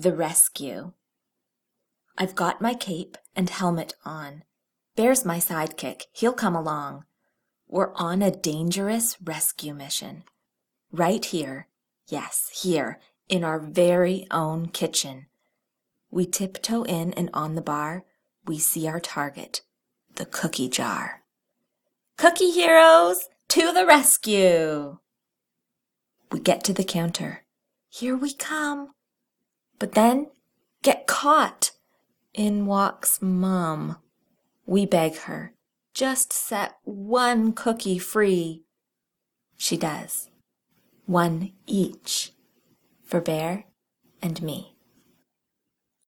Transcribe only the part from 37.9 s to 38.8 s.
free.